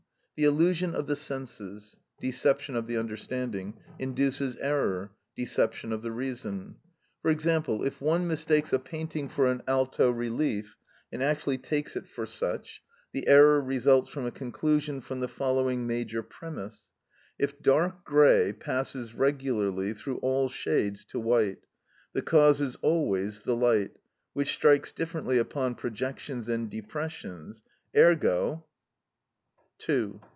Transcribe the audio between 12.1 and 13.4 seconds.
such; the